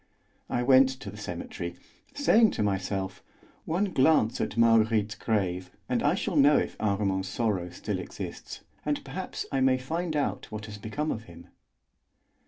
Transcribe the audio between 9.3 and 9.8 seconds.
I may